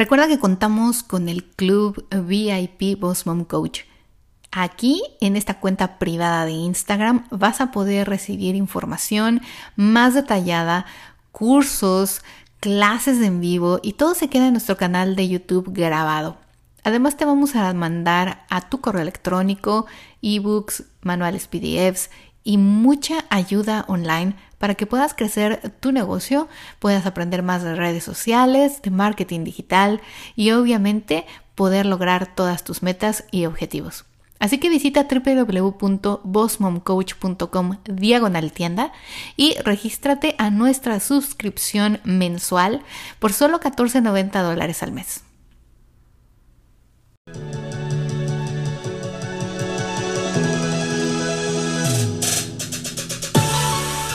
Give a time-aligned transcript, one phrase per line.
[0.00, 3.80] Recuerda que contamos con el club VIP Boss Mom Coach.
[4.50, 9.42] Aquí, en esta cuenta privada de Instagram, vas a poder recibir información
[9.76, 10.86] más detallada,
[11.32, 12.22] cursos,
[12.60, 16.38] clases en vivo y todo se queda en nuestro canal de YouTube grabado.
[16.82, 19.84] Además te vamos a mandar a tu correo electrónico
[20.22, 22.08] ebooks, manuales PDFs
[22.44, 26.48] y mucha ayuda online para que puedas crecer tu negocio,
[26.78, 30.02] puedas aprender más de redes sociales, de marketing digital
[30.36, 34.04] y obviamente poder lograr todas tus metas y objetivos.
[34.38, 38.92] Así que visita www.bossmomcoach.com diagonal tienda
[39.36, 42.82] y regístrate a nuestra suscripción mensual
[43.18, 45.24] por solo 14.90 dólares al mes.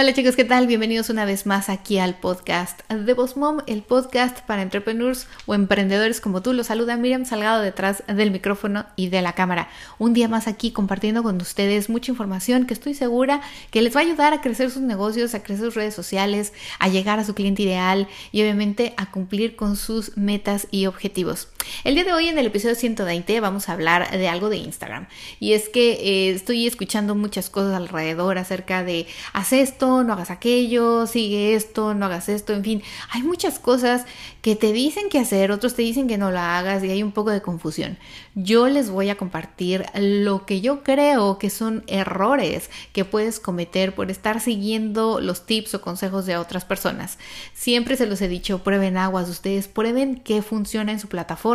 [0.00, 0.66] Hola chicos, ¿qué tal?
[0.66, 5.52] Bienvenidos una vez más aquí al podcast de Boss Mom, el podcast para entrepreneurs o
[5.52, 6.54] emprendedores como tú.
[6.54, 9.68] Los saluda Miriam Salgado detrás del micrófono y de la cámara.
[9.98, 14.00] Un día más aquí compartiendo con ustedes mucha información que estoy segura que les va
[14.00, 17.34] a ayudar a crecer sus negocios, a crecer sus redes sociales, a llegar a su
[17.34, 21.48] cliente ideal y obviamente a cumplir con sus metas y objetivos.
[21.82, 25.06] El día de hoy en el episodio 120 vamos a hablar de algo de Instagram
[25.38, 30.30] y es que eh, estoy escuchando muchas cosas alrededor acerca de haz esto, no hagas
[30.30, 34.04] aquello, sigue esto, no hagas esto, en fin, hay muchas cosas
[34.42, 37.12] que te dicen que hacer, otros te dicen que no la hagas y hay un
[37.12, 37.98] poco de confusión.
[38.34, 43.94] Yo les voy a compartir lo que yo creo que son errores que puedes cometer
[43.94, 47.18] por estar siguiendo los tips o consejos de otras personas.
[47.54, 51.49] Siempre se los he dicho, prueben aguas, ustedes prueben qué funciona en su plataforma,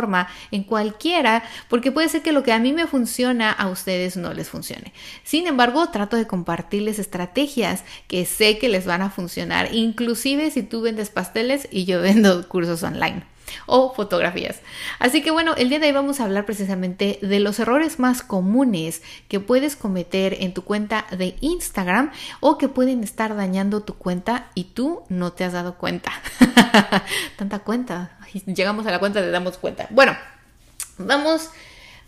[0.50, 4.32] en cualquiera, porque puede ser que lo que a mí me funciona a ustedes no
[4.32, 4.92] les funcione.
[5.24, 10.62] Sin embargo, trato de compartirles estrategias que sé que les van a funcionar, inclusive si
[10.62, 13.35] tú vendes pasteles y yo vendo cursos online
[13.66, 14.60] o fotografías.
[14.98, 18.22] Así que bueno, el día de hoy vamos a hablar precisamente de los errores más
[18.22, 23.94] comunes que puedes cometer en tu cuenta de Instagram o que pueden estar dañando tu
[23.94, 26.12] cuenta y tú no te has dado cuenta.
[27.36, 28.18] Tanta cuenta.
[28.46, 29.86] Llegamos a la cuenta, te damos cuenta.
[29.90, 30.16] Bueno,
[30.98, 31.50] vamos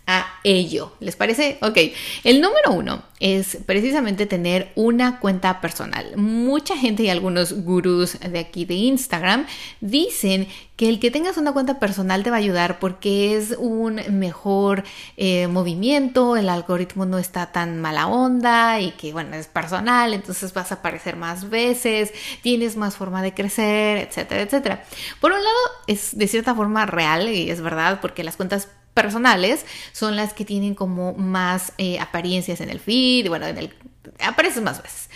[0.09, 0.93] a ello.
[0.99, 1.59] ¿Les parece?
[1.61, 1.77] Ok.
[2.23, 6.17] El número uno es precisamente tener una cuenta personal.
[6.17, 9.45] Mucha gente y algunos gurús de aquí de Instagram
[9.81, 10.47] dicen
[10.77, 14.83] que el que tengas una cuenta personal te va a ayudar porque es un mejor
[15.17, 20.53] eh, movimiento, el algoritmo no está tan mala onda y que bueno, es personal, entonces
[20.53, 24.85] vas a aparecer más veces, tienes más forma de crecer, etcétera, etcétera.
[25.19, 28.69] Por un lado, es de cierta forma real y es verdad porque las cuentas
[29.01, 33.73] personales son las que tienen como más eh, apariencias en el feed, bueno, en el,
[34.19, 35.09] apareces más veces.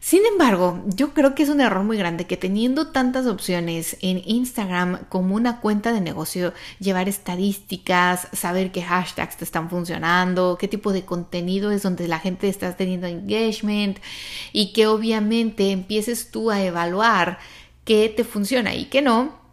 [0.00, 4.22] Sin embargo, yo creo que es un error muy grande que teniendo tantas opciones en
[4.24, 10.66] Instagram como una cuenta de negocio, llevar estadísticas, saber qué hashtags te están funcionando, qué
[10.66, 13.98] tipo de contenido es donde la gente está teniendo engagement
[14.54, 17.38] y que obviamente empieces tú a evaluar
[17.84, 19.47] qué te funciona y qué no,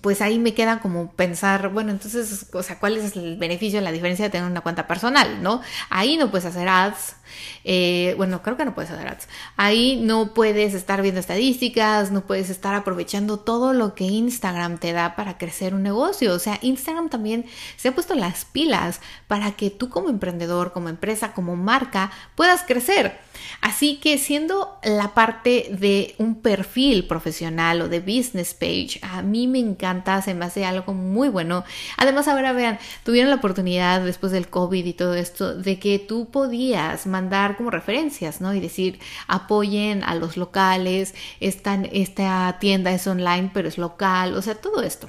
[0.00, 3.92] pues ahí me queda como pensar, bueno, entonces, o sea, ¿cuál es el beneficio, la
[3.92, 5.62] diferencia de tener una cuenta personal, no?
[5.90, 7.16] Ahí no puedes hacer ads,
[7.64, 9.28] eh, bueno, creo que no puedes hacer ads.
[9.56, 14.92] Ahí no puedes estar viendo estadísticas, no puedes estar aprovechando todo lo que Instagram te
[14.92, 16.32] da para crecer un negocio.
[16.32, 20.88] O sea, Instagram también se ha puesto las pilas para que tú como emprendedor, como
[20.88, 23.18] empresa, como marca, puedas crecer.
[23.60, 29.46] Así que siendo la parte de un perfil profesional o de business page, a mí
[29.46, 31.64] me encanta, se me hace algo muy bueno.
[31.96, 36.30] Además, ahora vean, tuvieron la oportunidad después del COVID y todo esto de que tú
[36.30, 38.52] podías mandar como referencias, ¿no?
[38.54, 44.42] Y decir, apoyen a los locales, esta, esta tienda es online, pero es local, o
[44.42, 45.08] sea, todo esto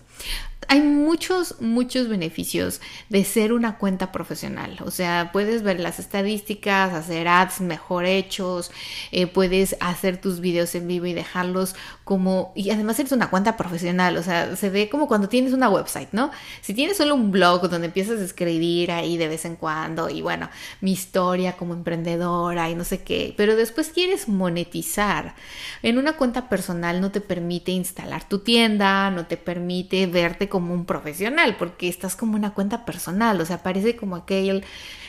[0.69, 4.77] hay muchos, muchos beneficios de ser una cuenta profesional.
[4.83, 8.71] O sea, puedes ver las estadísticas, hacer ads mejor hechos,
[9.11, 12.51] eh, puedes hacer tus videos en vivo y dejarlos como...
[12.55, 16.09] Y además eres una cuenta profesional, o sea, se ve como cuando tienes una website,
[16.11, 16.31] ¿no?
[16.61, 20.21] Si tienes solo un blog donde empiezas a escribir ahí de vez en cuando y
[20.21, 20.49] bueno,
[20.81, 25.35] mi historia como emprendedora y no sé qué, pero después quieres monetizar.
[25.81, 30.73] En una cuenta personal no te permite instalar tu tienda, no te permite verte como
[30.73, 34.63] un profesional, porque estás como una cuenta personal, o sea, parece como aquel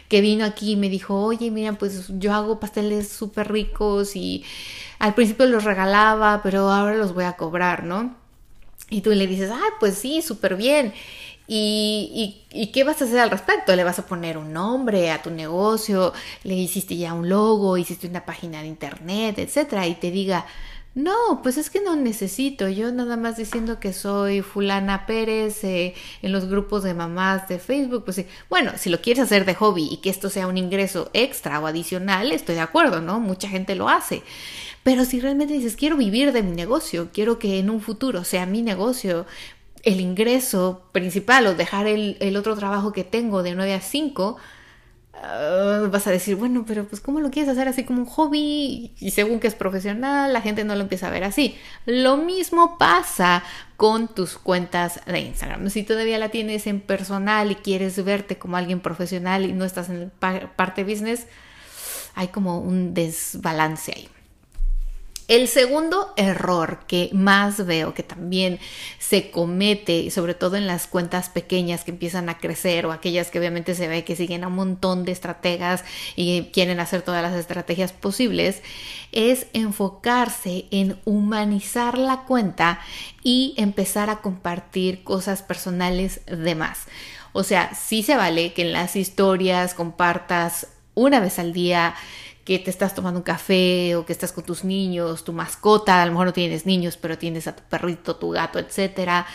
[0.09, 4.45] que vino aquí y me dijo, oye, mira, pues yo hago pasteles súper ricos y
[4.99, 8.17] al principio los regalaba, pero ahora los voy a cobrar, ¿no?
[8.91, 10.95] Y tú le dices, ah, pues sí, súper bien.
[11.51, 13.75] ¿Y, y, qué vas a hacer al respecto?
[13.75, 16.13] ¿Le vas a poner un nombre a tu negocio?
[16.45, 17.79] ¿Le hiciste ya un logo?
[17.79, 19.39] ¿Hiciste una página de internet?
[19.39, 19.87] Etcétera.
[19.87, 20.45] Y te diga,
[20.95, 22.69] no, pues es que no necesito.
[22.69, 27.59] Yo nada más diciendo que soy fulana Pérez eh, en los grupos de mamás de
[27.59, 28.27] Facebook, pues sí.
[28.51, 31.67] Bueno, si lo quieres hacer de hobby y que esto sea un ingreso extra o
[31.67, 33.21] adicional, estoy de acuerdo, ¿no?
[33.21, 34.23] Mucha gente lo hace.
[34.83, 38.47] Pero si realmente dices, quiero vivir de mi negocio, quiero que en un futuro sea
[38.47, 39.27] mi negocio,
[39.83, 44.37] el ingreso principal o dejar el, otro trabajo que tengo de 9 a 5,
[45.23, 48.93] ah, vas a decir, bueno, pero pues ¿cómo lo quieres hacer así como un hobby?
[48.99, 51.57] Y según que es profesional, la gente no lo empieza a ver así.
[51.87, 53.43] Lo mismo pasa
[53.77, 55.71] con tus cuentas de Instagram.
[55.71, 59.89] Si todavía la tienes en personal y quieres verte como alguien profesional y no estás
[59.89, 60.11] en
[60.57, 61.27] parte business,
[62.15, 64.09] hay como un desbalance ahí.
[65.29, 68.59] El segundo error que más veo que también
[68.99, 73.39] se comete, sobre todo en las cuentas pequeñas que empiezan a crecer o aquellas que
[73.39, 75.85] obviamente se ve que siguen a un montón de estrategas
[76.17, 78.63] y quieren hacer todas las estrategias posibles,
[79.13, 82.81] es enfocarse en humanizar la cuenta
[83.23, 86.87] y empezar a compartir cosas personales de más.
[87.35, 91.95] O sea, sí se vale que en las historias compartas una vez al día
[92.49, 96.07] que te estás tomando un café o que estás con tus niños, tu mascota, a
[96.07, 99.27] lo mejor no tienes niños, pero tienes a tu perrito, tu gato, etcétera,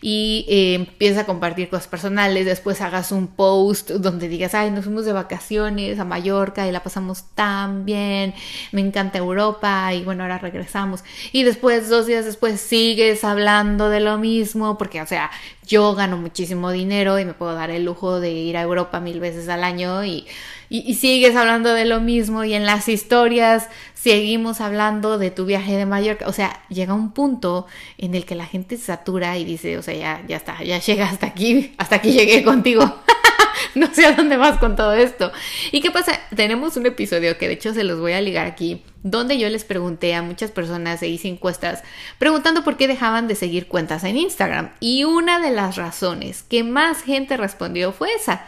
[0.00, 4.84] y eh, empieza a compartir cosas personales, después hagas un post donde digas, ay, nos
[4.84, 8.32] fuimos de vacaciones a Mallorca y la pasamos tan bien,
[8.72, 14.00] me encanta Europa y bueno, ahora regresamos, y después, dos días después, sigues hablando de
[14.00, 15.30] lo mismo, porque, o sea,
[15.66, 19.20] yo gano muchísimo dinero y me puedo dar el lujo de ir a Europa mil
[19.20, 20.26] veces al año y
[20.72, 25.76] y, sigues hablando de lo mismo y en las historias seguimos hablando de tu viaje
[25.76, 26.26] de Mallorca.
[26.26, 27.66] O sea, llega un punto
[27.98, 30.78] en el que la gente se satura y dice, o sea, ya, ya está, ya
[30.78, 33.02] llega hasta aquí, hasta aquí llegué contigo.
[33.74, 35.30] no sé a dónde vas con todo esto.
[35.72, 36.18] ¿Y qué pasa?
[36.34, 39.64] Tenemos un episodio que de hecho se los voy a ligar aquí, donde yo les
[39.64, 41.82] pregunté a muchas personas e hice encuestas
[42.16, 44.70] preguntando por qué dejaban de seguir cuentas en Instagram.
[44.80, 48.46] Y una de las razones que más gente respondió fue esa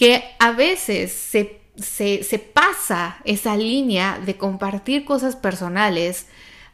[0.00, 6.26] que a veces se, se, pasa esa línea de compartir cosas personales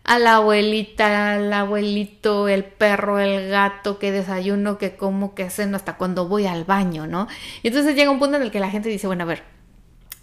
[0.04, 5.74] a la abuelita, al abuelito, el perro, el gato, que desayuno, que como, que hacen
[5.74, 7.26] hasta cuando voy al baño, ¿no?
[7.64, 9.42] Y entonces llega un punto en el que la gente dice, bueno, a ver,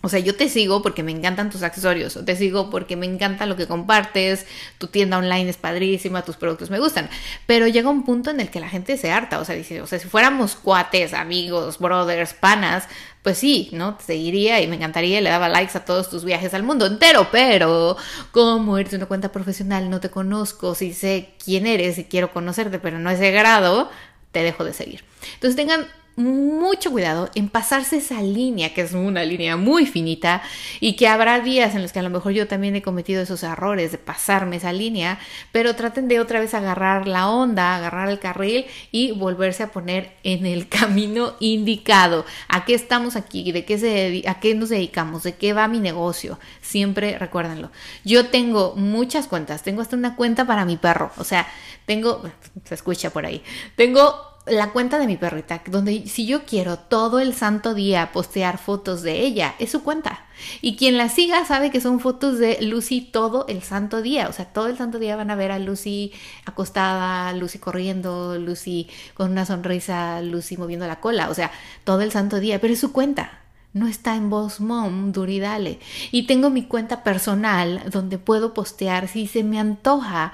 [0.05, 3.05] o sea, yo te sigo porque me encantan tus accesorios, o te sigo porque me
[3.05, 4.45] encanta lo que compartes,
[4.77, 7.09] tu tienda online es padrísima, tus productos me gustan,
[7.45, 9.87] pero llega un punto en el que la gente se harta, o sea, dice, o
[9.87, 12.89] sea, si fuéramos cuates, amigos, brothers, panas,
[13.21, 13.95] pues sí, ¿no?
[13.95, 17.29] Te seguiría y me encantaría, le daba likes a todos tus viajes al mundo entero,
[17.31, 17.95] pero
[18.31, 22.77] como eres una cuenta profesional, no te conozco, si sé quién eres y quiero conocerte,
[22.77, 23.89] pero no ese grado,
[24.33, 25.05] te dejo de seguir.
[25.35, 30.43] Entonces tengan mucho cuidado en pasarse esa línea, que es una línea muy finita
[30.79, 33.41] y que habrá días en los que a lo mejor yo también he cometido esos
[33.43, 35.19] errores de pasarme esa línea,
[35.51, 40.11] pero traten de otra vez agarrar la onda, agarrar el carril y volverse a poner
[40.23, 42.25] en el camino indicado.
[42.47, 43.51] ¿A qué estamos aquí?
[43.51, 45.23] ¿De qué se a qué nos dedicamos?
[45.23, 46.39] ¿De qué va mi negocio?
[46.61, 47.71] Siempre recuérdenlo.
[48.03, 51.47] Yo tengo muchas cuentas, tengo hasta una cuenta para mi perro, o sea,
[51.85, 52.21] tengo
[52.65, 53.43] se escucha por ahí.
[53.75, 58.57] Tengo la cuenta de mi perrita, donde si yo quiero todo el santo día postear
[58.57, 60.25] fotos de ella, es su cuenta.
[60.61, 64.27] Y quien la siga sabe que son fotos de Lucy todo el santo día.
[64.27, 66.11] O sea, todo el santo día van a ver a Lucy
[66.45, 71.29] acostada, Lucy corriendo, Lucy con una sonrisa, Lucy moviendo la cola.
[71.29, 71.51] O sea,
[71.85, 73.39] todo el santo día, pero es su cuenta.
[73.71, 75.79] No está en Boss Mom, Duridale.
[76.11, 80.31] Y tengo mi cuenta personal donde puedo postear si se me antoja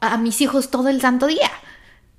[0.00, 1.47] a mis hijos todo el santo día.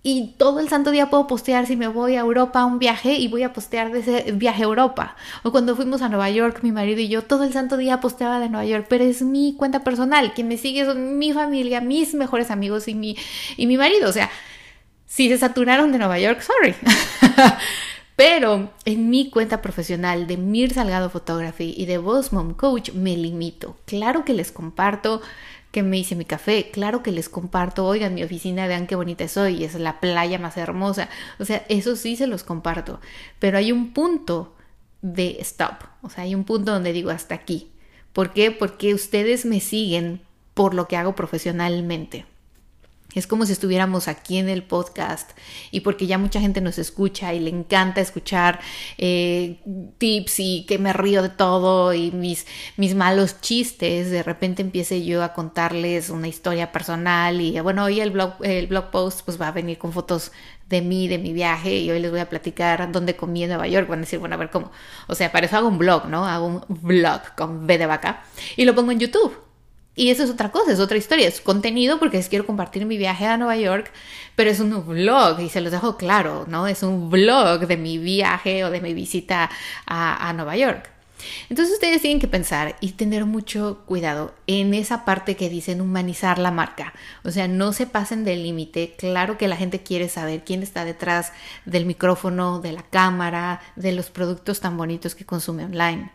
[0.01, 3.15] Y todo el santo día puedo postear si me voy a Europa a un viaje
[3.15, 5.15] y voy a postear de ese viaje a Europa.
[5.43, 8.39] O cuando fuimos a Nueva York, mi marido y yo, todo el santo día posteaba
[8.39, 10.33] de Nueva York, pero es mi cuenta personal.
[10.33, 13.17] Quien me sigue son mi familia, mis mejores amigos y mi,
[13.57, 14.09] y mi marido.
[14.09, 14.29] O sea,
[15.05, 16.75] si se saturaron de Nueva York, sorry.
[18.19, 23.15] Pero en mi cuenta profesional de Mir Salgado Photography y de Boss Mom Coach me
[23.15, 23.77] limito.
[23.85, 25.21] Claro que les comparto
[25.71, 26.71] que me hice mi café.
[26.71, 30.57] Claro que les comparto, oigan, mi oficina, vean qué bonita soy, es la playa más
[30.57, 31.09] hermosa.
[31.39, 32.99] O sea, eso sí se los comparto.
[33.39, 34.55] Pero hay un punto
[35.01, 35.83] de stop.
[36.01, 37.71] O sea, hay un punto donde digo hasta aquí.
[38.13, 38.51] ¿Por qué?
[38.51, 40.21] Porque ustedes me siguen
[40.53, 42.25] por lo que hago profesionalmente.
[43.15, 45.31] Es como si estuviéramos aquí en el podcast
[45.71, 48.59] y porque ya mucha gente nos escucha y le encanta escuchar
[48.99, 49.59] eh,
[49.97, 52.45] tips y que me río de todo y mis,
[52.77, 57.99] mis malos chistes, de repente empiece yo a contarles una historia personal y bueno, hoy
[57.99, 60.31] el blog, el blog post pues va a venir con fotos
[60.67, 63.67] de mí, de mi viaje y hoy les voy a platicar dónde comí en Nueva
[63.67, 63.87] York.
[63.87, 64.71] Van a decir, bueno, a ver cómo.
[65.07, 66.27] O sea, para eso hago un blog, ¿no?
[66.27, 68.23] Hago un blog con B de vaca
[68.55, 69.48] y lo pongo en YouTube
[69.95, 73.25] y eso es otra cosa, es otra historia, es contenido porque quiero compartir mi viaje
[73.25, 73.91] a Nueva York,
[74.35, 76.67] pero es un vlog y se los dejo claro, ¿no?
[76.67, 79.49] Es un vlog de mi viaje o de mi visita
[79.85, 80.89] a, a Nueva York.
[81.49, 86.39] Entonces ustedes tienen que pensar y tener mucho cuidado en esa parte que dicen humanizar
[86.39, 86.93] la marca.
[87.23, 88.95] O sea, no se pasen del límite.
[88.97, 91.33] Claro que la gente quiere saber quién está detrás
[91.65, 96.11] del micrófono, de la cámara, de los productos tan bonitos que consume online.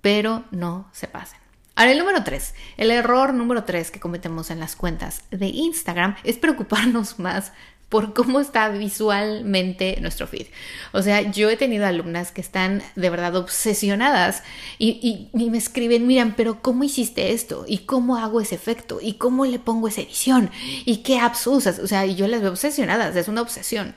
[0.00, 1.47] Pero no se pasen.
[1.78, 6.16] Ahora, el número tres, el error número tres que cometemos en las cuentas de Instagram
[6.24, 7.52] es preocuparnos más
[7.88, 10.48] por cómo está visualmente nuestro feed.
[10.90, 14.42] O sea, yo he tenido alumnas que están de verdad obsesionadas
[14.80, 17.64] y, me escriben, miran, pero ¿cómo hiciste esto?
[17.68, 18.98] ¿Y cómo hago ese efecto?
[19.00, 20.50] ¿Y cómo le pongo esa edición?
[20.84, 21.78] ¿Y qué apps usas?
[21.78, 23.94] O sea, yo las veo obsesionadas, es una obsesión.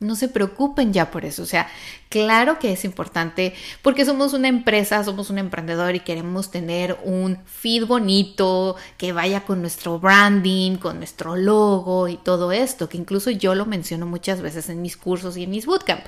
[0.00, 1.42] No se preocupen ya por eso.
[1.42, 1.68] O sea,
[2.08, 7.38] claro que es importante porque somos una empresa, somos un emprendedor y queremos tener un
[7.46, 13.30] feed bonito que vaya con nuestro branding, con nuestro logo y todo esto, que incluso
[13.30, 16.04] yo lo menciono muchas veces en mis cursos y en mis bootcamp.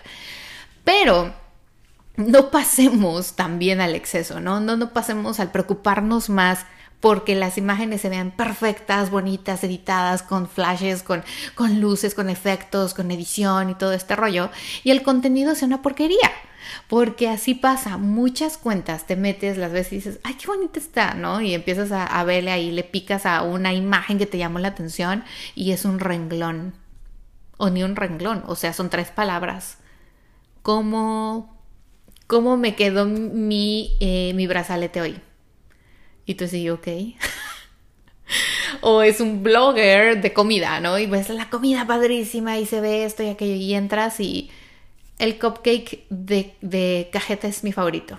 [0.84, 1.32] Pero
[2.16, 4.60] no pasemos también al exceso, ¿no?
[4.60, 6.66] No, no pasemos al preocuparnos más
[7.00, 12.94] porque las imágenes se vean perfectas, bonitas, editadas, con flashes, con, con luces, con efectos,
[12.94, 14.50] con edición y todo este rollo,
[14.84, 16.30] y el contenido sea una porquería.
[16.88, 21.14] Porque así pasa, muchas cuentas te metes, las veces y dices, ay, qué bonita está,
[21.14, 21.40] ¿no?
[21.40, 24.68] Y empiezas a, a verle ahí, le picas a una imagen que te llamó la
[24.68, 26.74] atención y es un renglón.
[27.56, 29.78] O ni un renglón, o sea, son tres palabras.
[30.62, 31.58] ¿Cómo,
[32.26, 35.20] cómo me quedó mi, eh, mi brazalete hoy?
[36.26, 36.86] Y tú sí, ok.
[38.80, 40.98] o es un blogger de comida, ¿no?
[40.98, 44.50] Y ves la comida padrísima y se ve esto y aquello y entras y
[45.18, 48.18] el cupcake de, de cajeta es mi favorito.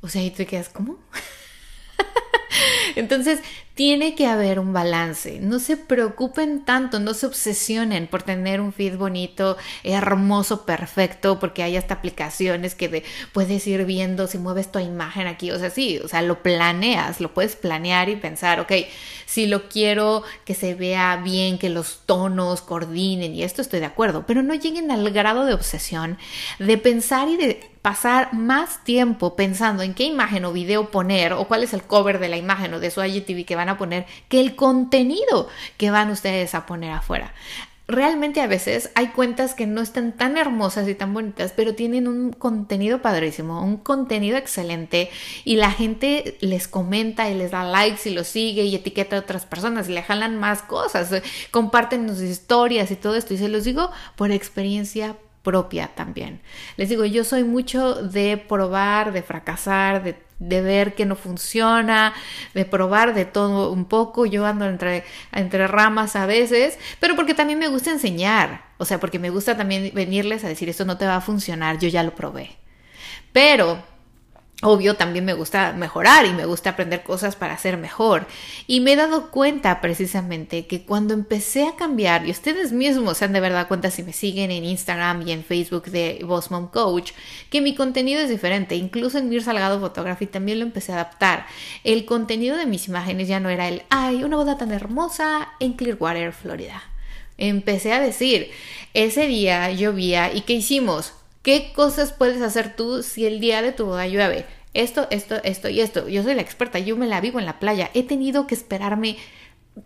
[0.00, 0.98] O sea, y tú te quedas, ¿cómo?
[2.96, 3.40] Entonces,
[3.80, 5.40] tiene que haber un balance.
[5.40, 11.62] No se preocupen tanto, no se obsesionen por tener un feed bonito, hermoso, perfecto, porque
[11.62, 15.50] hay hasta aplicaciones que puedes ir viendo si mueves tu imagen aquí.
[15.50, 18.70] O sea, sí, o sea, lo planeas, lo puedes planear y pensar, ok,
[19.24, 23.86] si lo quiero que se vea bien, que los tonos coordinen y esto estoy de
[23.86, 26.18] acuerdo, pero no lleguen al grado de obsesión
[26.58, 31.48] de pensar y de pasar más tiempo pensando en qué imagen o video poner o
[31.48, 34.06] cuál es el cover de la imagen o de su IGTV que van a poner
[34.28, 37.32] que el contenido que van ustedes a poner afuera
[37.90, 42.08] realmente a veces hay cuentas que no están tan hermosas y tan bonitas, pero tienen
[42.08, 45.10] un contenido padrísimo, un contenido excelente
[45.44, 49.20] y la gente les comenta y les da likes y lo sigue y etiqueta a
[49.20, 51.10] otras personas y le jalan más cosas,
[51.50, 56.40] comparten sus historias y todo esto y se los digo por experiencia propia también.
[56.76, 62.14] Les digo, yo soy mucho de probar, de fracasar, de, ver que no funciona,
[62.54, 64.26] de probar de todo un poco.
[64.26, 68.64] Yo ando entre, entre ramas a veces, pero porque también me gusta enseñar.
[68.78, 71.78] O sea, porque me gusta también venirles a decir, esto no te va a funcionar,
[71.78, 72.56] yo ya lo probé.
[73.32, 73.82] Pero
[74.62, 78.26] Obvio, también me gusta mejorar y me gusta aprender cosas para ser mejor.
[78.66, 83.24] Y me he dado cuenta precisamente que cuando empecé a cambiar, y ustedes mismos se
[83.24, 86.68] han de verdad cuenta si me siguen en Instagram y en Facebook de Boss Mom
[86.70, 87.12] Coach,
[87.48, 88.76] que mi contenido es diferente.
[88.76, 91.46] Incluso en Mir Salgado Photography también lo empecé a adaptar.
[91.82, 95.72] El contenido de mis imágenes ya no era el, ay, una boda tan hermosa en
[95.72, 96.82] Clearwater, Florida.
[97.38, 98.50] Empecé a decir,
[98.92, 101.14] ese día llovía y ¿qué hicimos?
[101.50, 104.46] ¿Qué cosas puedes hacer tú si el día de tu boda llueve?
[104.72, 106.08] Esto, esto, esto y esto.
[106.08, 107.90] Yo soy la experta, yo me la vivo en la playa.
[107.92, 109.16] He tenido que esperarme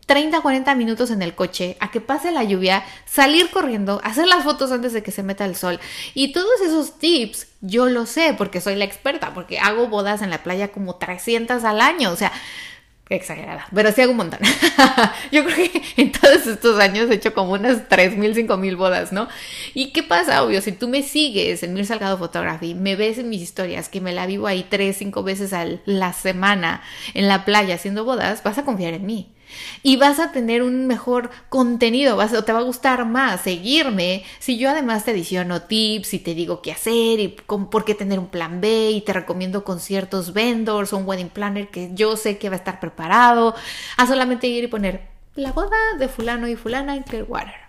[0.04, 4.44] 30, 40 minutos en el coche a que pase la lluvia, salir corriendo, hacer las
[4.44, 5.80] fotos antes de que se meta el sol.
[6.12, 10.28] Y todos esos tips yo lo sé porque soy la experta, porque hago bodas en
[10.28, 12.10] la playa como 300 al año.
[12.10, 12.30] O sea,
[13.10, 14.40] exagerada, pero sí hago un montón.
[15.32, 19.28] Yo creo que en todos estos años he hecho como unas 3.000, 5.000 bodas, ¿no?
[19.74, 20.42] ¿Y qué pasa?
[20.42, 24.00] Obvio, si tú me sigues en Mir Salgado Photography, me ves en mis historias, que
[24.00, 26.82] me la vivo ahí 3, 5 veces a la semana
[27.12, 29.33] en la playa haciendo bodas, vas a confiar en mí
[29.82, 34.24] y vas a tener un mejor contenido, vas, o te va a gustar más seguirme
[34.38, 38.18] si yo además te adiciono tips y te digo qué hacer y por qué tener
[38.18, 42.16] un plan B y te recomiendo con ciertos vendors o un wedding planner que yo
[42.16, 43.54] sé que va a estar preparado,
[43.96, 47.63] a solamente ir y poner la boda de fulano y fulana en Clearwater.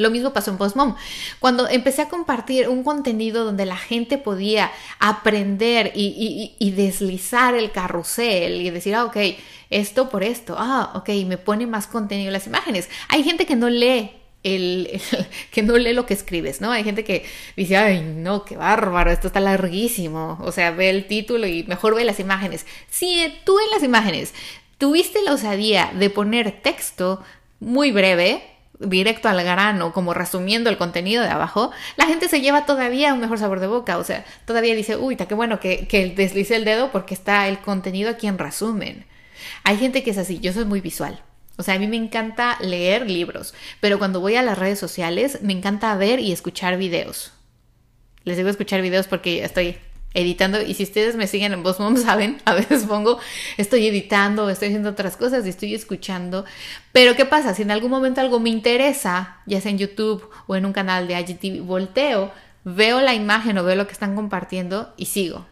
[0.00, 0.96] Lo mismo pasó en Postmom.
[1.40, 8.62] Cuando empecé a compartir un contenido donde la gente podía aprender y, deslizar el carrusel
[8.62, 9.16] y decir, ah, ok,
[9.68, 12.88] esto por esto, ah, ok, me pone más contenido en las imágenes.
[13.08, 14.10] Hay gente que no lee
[14.42, 15.00] el,
[15.50, 16.72] que no lee lo que escribes, ¿no?
[16.72, 20.38] Hay gente que dice, ay, no, qué bárbaro, esto está larguísimo.
[20.40, 22.64] O sea, ve el título y mejor ve las imágenes.
[22.88, 24.32] Si tú en las imágenes
[24.78, 27.22] tuviste la osadía de poner texto
[27.60, 28.49] muy breve,
[28.80, 33.20] directo al grano, como resumiendo el contenido de abajo, la gente se lleva todavía un
[33.20, 33.98] mejor sabor de boca.
[33.98, 37.46] O sea, todavía dice, uy, está qué bueno que, que deslice el dedo porque está
[37.48, 39.06] el contenido aquí en resumen.
[39.64, 41.22] Hay gente que es así, yo soy muy visual.
[41.56, 45.42] O sea, a mí me encanta leer libros, pero cuando voy a las redes sociales
[45.42, 47.32] me encanta ver y escuchar videos.
[48.24, 49.76] Les digo escuchar videos porque estoy
[50.14, 53.18] editando y si ustedes me siguen en Mom saben, a veces pongo
[53.56, 56.44] estoy editando, estoy haciendo otras cosas y estoy escuchando.
[56.92, 57.54] Pero ¿qué pasa?
[57.54, 61.06] Si en algún momento algo me interesa, ya sea en YouTube o en un canal
[61.06, 62.32] de IGTV, volteo,
[62.64, 65.46] veo la imagen o veo lo que están compartiendo y sigo.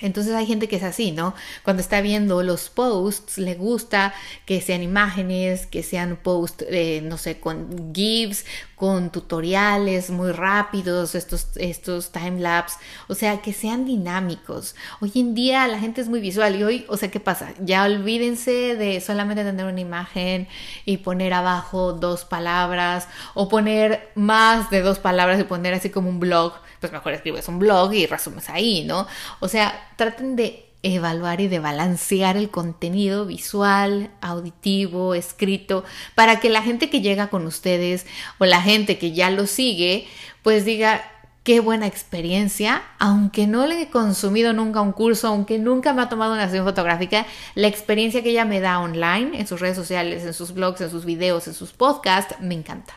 [0.00, 1.34] Entonces hay gente que es así, ¿no?
[1.64, 4.14] Cuando está viendo los posts, le gusta
[4.46, 8.44] que sean imágenes, que sean posts, eh, no sé, con GIFs,
[8.80, 12.78] con tutoriales muy rápidos, estos, estos time-lapse,
[13.08, 14.74] o sea, que sean dinámicos.
[15.00, 17.52] Hoy en día la gente es muy visual y hoy, o sea, ¿qué pasa?
[17.60, 20.48] Ya olvídense de solamente tener una imagen
[20.86, 26.08] y poner abajo dos palabras o poner más de dos palabras y poner así como
[26.08, 29.06] un blog, pues mejor escribes un blog y resumes ahí, ¿no?
[29.40, 35.84] O sea, traten de evaluar y de balancear el contenido visual, auditivo, escrito,
[36.14, 38.06] para que la gente que llega con ustedes
[38.38, 40.08] o la gente que ya lo sigue,
[40.42, 41.02] pues diga,
[41.42, 46.08] qué buena experiencia, aunque no le he consumido nunca un curso, aunque nunca me ha
[46.08, 50.24] tomado una sesión fotográfica, la experiencia que ella me da online, en sus redes sociales,
[50.24, 52.94] en sus blogs, en sus videos, en sus podcasts, me encanta.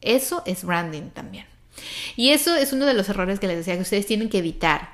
[0.00, 1.51] Eso es branding también.
[2.16, 4.90] Y eso es uno de los errores que les decía que ustedes tienen que evitar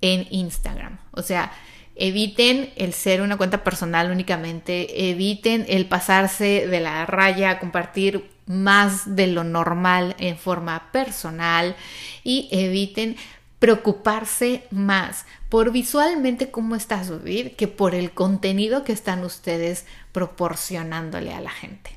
[0.00, 0.98] en Instagram.
[1.12, 1.52] O sea,
[1.96, 8.30] eviten el ser una cuenta personal únicamente, eviten el pasarse de la raya a compartir
[8.46, 11.76] más de lo normal en forma personal
[12.22, 13.16] y eviten
[13.58, 17.20] preocuparse más por visualmente cómo está su
[17.56, 21.93] que por el contenido que están ustedes proporcionándole a la gente.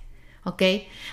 [0.47, 0.63] ¿Ok?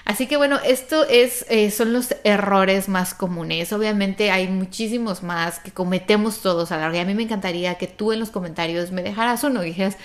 [0.05, 3.73] Así que bueno, esto es, eh, son los errores más comunes.
[3.73, 6.95] Obviamente hay muchísimos más que cometemos todos a la.
[6.95, 9.97] Y a mí me encantaría que tú en los comentarios me dejaras uno y dijeras,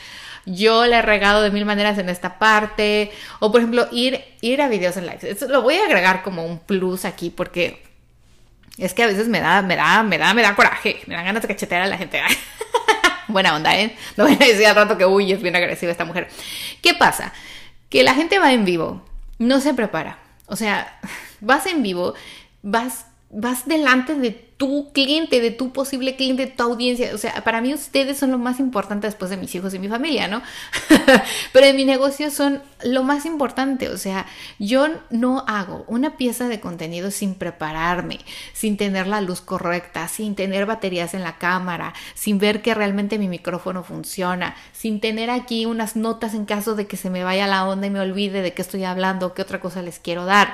[0.46, 3.12] yo le he regado de mil maneras en esta parte.
[3.40, 5.20] O por ejemplo, ir, ir a videos en live.
[5.22, 7.84] Esto lo voy a agregar como un plus aquí porque
[8.80, 11.02] es que a veces me da, me da, me da, me da coraje.
[11.06, 12.20] Me dan ganas de cachetear a la gente.
[13.28, 13.96] Buena onda, ¿eh?
[14.18, 16.30] No voy a decir al rato que, uy, es bien agresiva esta mujer.
[16.82, 17.32] ¿Qué pasa?
[17.90, 19.09] Que la gente va en vivo
[19.40, 20.20] no se prepara.
[20.46, 21.00] O sea,
[21.42, 22.14] vas en vivo,
[22.62, 27.16] vas, vas delante de tu cliente, de tu posible cliente, de tu audiencia.
[27.16, 29.88] O sea, para mí ustedes son lo más importante después de mis hijos y mi
[29.88, 30.42] familia, ¿no?
[31.54, 33.88] Pero en mi negocio son lo más importante.
[33.88, 34.26] O sea,
[34.60, 38.20] yo no hago una pieza de contenido sin prepararme,
[38.52, 43.18] sin tener la luz correcta, sin tener baterías en la cámara, sin ver que realmente
[43.18, 47.48] mi micrófono funciona, sin tener aquí unas notas en caso de que se me vaya
[47.48, 50.54] la onda y me olvide de qué estoy hablando, qué otra cosa les quiero dar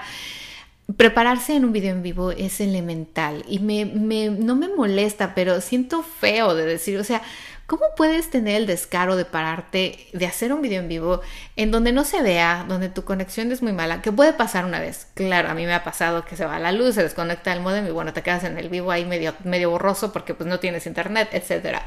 [0.97, 6.03] prepararse en un video en vivo es elemental y me, no me molesta, pero siento
[6.03, 7.23] feo de decir, o sea,
[7.65, 11.21] ¿cómo puedes tener el descaro de pararte, de hacer un video en vivo
[11.55, 14.03] en donde no se vea, donde tu conexión es muy mala?
[14.03, 15.07] Que puede pasar una vez.
[15.15, 17.87] Claro, a mí me ha pasado que se va la luz, se desconecta el modem
[17.87, 20.85] y bueno, te quedas en el vivo ahí medio, medio borroso porque pues no tienes
[20.85, 21.83] internet, etcétera.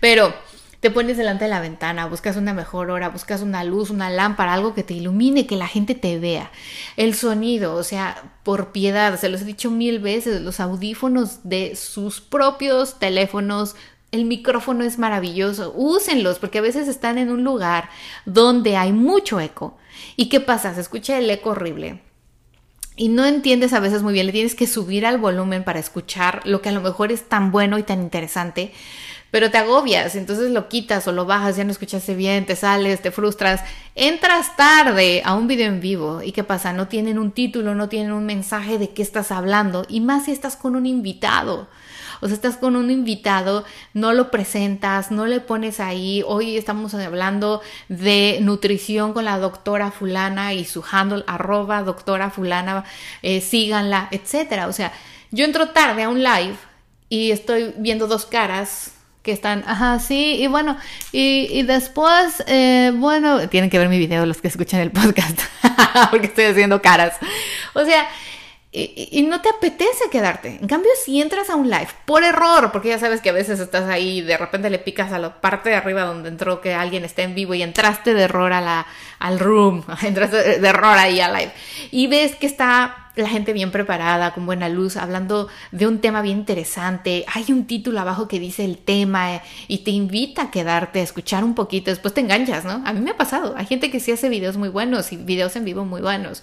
[0.00, 0.34] Pero
[0.80, 4.54] te pones delante de la ventana, buscas una mejor hora, buscas una luz, una lámpara,
[4.54, 6.50] algo que te ilumine, que la gente te vea.
[6.96, 11.76] El sonido, o sea, por piedad, se los he dicho mil veces, los audífonos de
[11.76, 13.76] sus propios teléfonos
[14.12, 17.90] el micrófono es maravilloso, úsenlos porque a veces están en un lugar
[18.24, 19.78] donde hay mucho eco.
[20.16, 20.74] ¿Y qué pasa?
[20.74, 22.02] Se escucha el eco horrible.
[22.96, 26.42] Y no entiendes a veces muy bien, le tienes que subir al volumen para escuchar
[26.44, 28.72] lo que a lo mejor es tan bueno y tan interesante
[29.30, 33.00] pero te agobias, entonces lo quitas o lo bajas, ya no escuchaste bien, te sales,
[33.00, 33.62] te frustras,
[33.94, 37.88] entras tarde a un video en vivo y qué pasa, no tienen un título, no
[37.88, 41.68] tienen un mensaje de qué estás hablando y más si estás con un invitado.
[42.22, 43.64] O sea, estás con un invitado,
[43.94, 49.90] no lo presentas, no le pones ahí, hoy estamos hablando de nutrición con la doctora
[49.90, 52.84] fulana y su handle arroba doctora fulana,
[53.22, 54.66] eh, síganla, etcétera.
[54.66, 54.92] O sea,
[55.30, 56.56] yo entro tarde a un live
[57.08, 60.78] y estoy viendo dos caras que están, ajá, sí, y bueno,
[61.12, 65.38] y, y después, eh, bueno, tienen que ver mi video los que escuchan el podcast,
[66.10, 67.14] porque estoy haciendo caras.
[67.74, 68.08] O sea,
[68.72, 70.58] y, no te apetece quedarte.
[70.60, 73.58] En cambio, si entras a un live por error, porque ya sabes que a veces
[73.58, 76.72] estás ahí y de repente le picas a la parte de arriba donde entró que
[76.72, 78.86] alguien está en vivo y entraste de error a la,
[79.18, 81.52] al room, entraste de error ahí al live
[81.90, 86.22] y ves que está la gente bien preparada, con buena luz, hablando de un tema
[86.22, 87.24] bien interesante.
[87.32, 91.02] Hay un título abajo que dice el tema eh, y te invita a quedarte a
[91.02, 91.90] escuchar un poquito.
[91.90, 92.82] Después te enganchas, ¿no?
[92.84, 93.54] A mí me ha pasado.
[93.56, 96.42] Hay gente que sí hace videos muy buenos y videos en vivo muy buenos.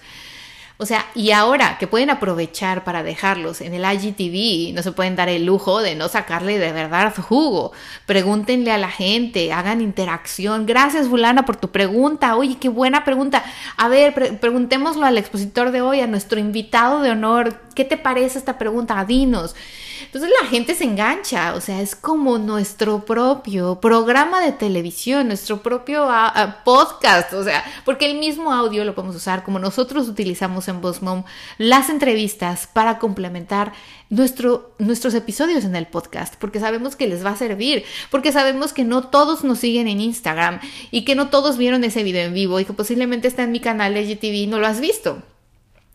[0.79, 5.15] O sea, y ahora que pueden aprovechar para dejarlos en el IGTV, no se pueden
[5.15, 7.71] dar el lujo de no sacarle de verdad jugo.
[8.05, 10.67] Pregúntenle a la gente, hagan interacción.
[10.67, 12.35] Gracias, Fulana, por tu pregunta.
[12.35, 13.43] Oye, qué buena pregunta.
[13.75, 17.66] A ver, preguntémoslo al expositor de hoy, a nuestro invitado de honor.
[17.77, 19.05] ¿Qué te parece esta pregunta?
[19.05, 19.53] Dinos.
[20.01, 25.61] Entonces la gente se engancha, o sea, es como nuestro propio programa de televisión, nuestro
[25.61, 30.09] propio ah, ah, podcast, o sea, porque el mismo audio lo podemos usar como nosotros
[30.09, 31.23] utilizamos en Mom
[31.59, 33.73] las entrevistas para complementar
[34.09, 38.73] nuestro, nuestros episodios en el podcast, porque sabemos que les va a servir, porque sabemos
[38.73, 42.33] que no todos nos siguen en Instagram y que no todos vieron ese video en
[42.33, 45.21] vivo y que posiblemente está en mi canal de GTV y no lo has visto.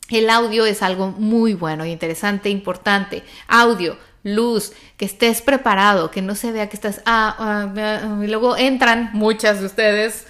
[0.08, 3.22] El audio es algo muy bueno, interesante, importante.
[3.48, 7.00] Audio, luz, que estés preparado, que no se vea que estás...
[7.06, 10.26] Ah, ah, ah, y luego entran, muchas de ustedes,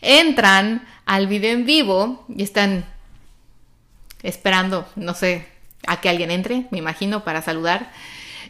[0.00, 2.84] entran al video en vivo y están
[4.22, 5.46] esperando, no sé,
[5.86, 7.90] a que alguien entre, me imagino, para saludar,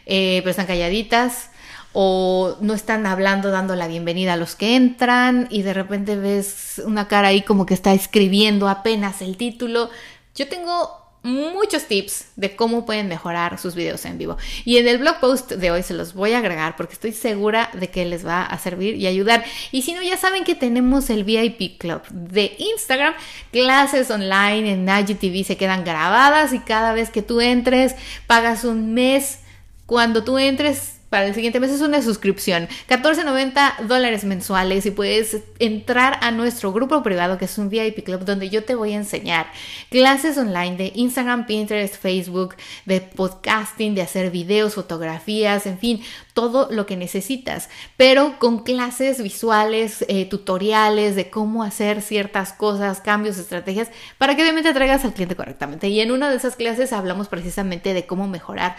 [0.05, 1.49] eh, pero están calladitas
[1.97, 6.81] o no están hablando, dando la bienvenida a los que entran y de repente ves
[6.85, 9.89] una cara ahí como que está escribiendo apenas el título
[10.35, 14.37] yo tengo muchos tips de cómo pueden mejorar sus videos en vivo.
[14.63, 17.71] Y en el blog post de hoy se los voy a agregar porque estoy segura
[17.73, 19.43] de que les va a servir y ayudar.
[19.71, 23.15] Y si no, ya saben que tenemos el VIP Club de Instagram.
[23.51, 27.95] Clases online en IGTV se quedan grabadas y cada vez que tú entres
[28.27, 29.39] pagas un mes.
[29.87, 35.43] Cuando tú entres para el siguiente mes es una suscripción, 14.90 dólares mensuales y puedes
[35.59, 38.97] entrar a nuestro grupo privado que es un VIP Club donde yo te voy a
[38.97, 39.47] enseñar
[39.89, 46.01] clases online de Instagram, Pinterest, Facebook, de podcasting, de hacer videos, fotografías, en fin,
[46.35, 52.99] todo lo que necesitas, pero con clases visuales, eh, tutoriales de cómo hacer ciertas cosas,
[52.99, 55.87] cambios, estrategias, para que obviamente traigas al cliente correctamente.
[55.87, 58.75] Y en una de esas clases hablamos precisamente de cómo mejorar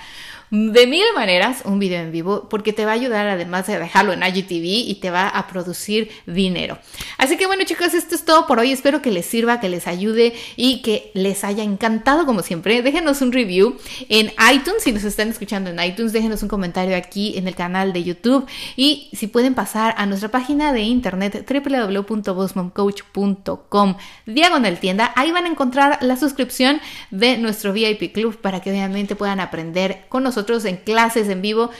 [0.51, 4.12] de mil maneras un video en vivo porque te va a ayudar además de dejarlo
[4.12, 6.79] en IGTV y te va a producir dinero.
[7.19, 8.71] Así que bueno chicos, esto es todo por hoy.
[8.71, 12.83] Espero que les sirva, que les ayude y que les haya encantado como siempre.
[12.83, 13.77] Déjenos un review
[14.09, 16.12] en iTunes si nos están escuchando en iTunes.
[16.12, 20.30] Déjenos un comentario aquí en el canal de YouTube y si pueden pasar a nuestra
[20.30, 25.12] página de internet www.bossmomcoach.com diagonal tienda.
[25.16, 26.80] Ahí van a encontrar la suscripción
[27.11, 31.70] de nuestro VIP Club para que obviamente puedan aprender con nosotros en clases en vivo.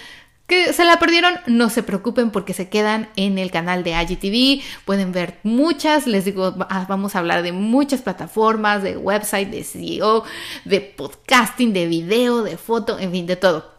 [0.47, 4.63] Que se la perdieron, no se preocupen porque se quedan en el canal de IGTV.
[4.85, 9.65] Pueden ver muchas, les digo, ah, vamos a hablar de muchas plataformas, de website, de
[9.65, 10.23] CEO,
[10.65, 13.76] de podcasting, de video, de foto, en fin, de todo.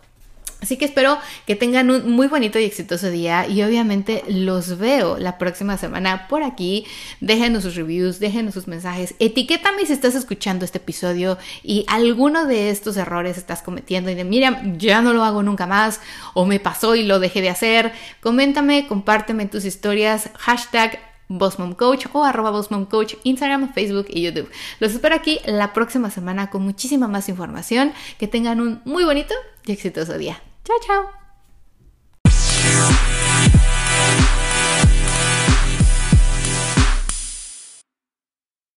[0.62, 5.18] Así que espero que tengan un muy bonito y exitoso día y obviamente los veo
[5.18, 6.86] la próxima semana por aquí.
[7.22, 9.14] Déjenos sus reviews, déjenos sus mensajes.
[9.20, 14.24] Etiquétame si estás escuchando este episodio y alguno de estos errores estás cometiendo y de
[14.24, 16.02] mira, ya no lo hago nunca más
[16.34, 17.92] o me pasó y lo dejé de hacer.
[18.20, 21.00] Coméntame, compárteme tus historias, hashtag
[21.78, 22.52] Coach o arroba
[22.90, 24.50] Coach, Instagram, Facebook y YouTube.
[24.80, 27.92] Los espero aquí la próxima semana con muchísima más información.
[28.18, 29.36] Que tengan un muy bonito
[29.68, 30.42] y exitoso día.
[30.64, 31.27] Chao, chao.